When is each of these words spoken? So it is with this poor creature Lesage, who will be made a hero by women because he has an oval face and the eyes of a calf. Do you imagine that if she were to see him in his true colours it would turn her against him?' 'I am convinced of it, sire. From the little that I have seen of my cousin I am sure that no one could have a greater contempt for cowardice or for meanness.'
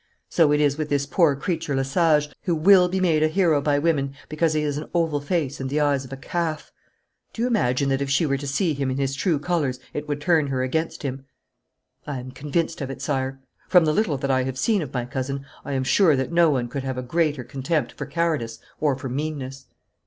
So 0.29 0.51
it 0.51 0.59
is 0.59 0.79
with 0.79 0.89
this 0.89 1.05
poor 1.05 1.35
creature 1.35 1.75
Lesage, 1.75 2.29
who 2.45 2.55
will 2.55 2.89
be 2.89 2.99
made 2.99 3.21
a 3.21 3.27
hero 3.27 3.61
by 3.61 3.77
women 3.77 4.15
because 4.29 4.53
he 4.53 4.63
has 4.63 4.75
an 4.79 4.89
oval 4.95 5.21
face 5.21 5.59
and 5.59 5.69
the 5.69 5.79
eyes 5.79 6.03
of 6.03 6.11
a 6.11 6.17
calf. 6.17 6.71
Do 7.33 7.43
you 7.43 7.47
imagine 7.47 7.89
that 7.89 8.01
if 8.01 8.09
she 8.09 8.25
were 8.25 8.37
to 8.39 8.47
see 8.47 8.73
him 8.73 8.89
in 8.89 8.97
his 8.97 9.13
true 9.13 9.37
colours 9.37 9.79
it 9.93 10.07
would 10.07 10.19
turn 10.19 10.47
her 10.47 10.63
against 10.63 11.03
him?' 11.03 11.23
'I 12.07 12.19
am 12.19 12.31
convinced 12.31 12.81
of 12.81 12.89
it, 12.89 12.99
sire. 12.99 13.41
From 13.69 13.85
the 13.85 13.93
little 13.93 14.17
that 14.17 14.31
I 14.31 14.41
have 14.41 14.57
seen 14.57 14.81
of 14.81 14.91
my 14.91 15.05
cousin 15.05 15.45
I 15.63 15.73
am 15.73 15.83
sure 15.83 16.15
that 16.15 16.31
no 16.31 16.49
one 16.49 16.67
could 16.67 16.81
have 16.81 16.97
a 16.97 17.03
greater 17.03 17.43
contempt 17.43 17.91
for 17.91 18.07
cowardice 18.07 18.57
or 18.79 18.95
for 18.95 19.07
meanness.' 19.07 19.67